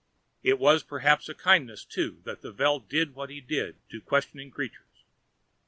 [0.41, 4.49] It was perhaps a kindness, too, that the Veld did what he did to questioning
[4.49, 5.03] creatures.